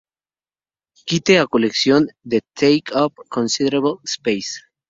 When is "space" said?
4.03-4.63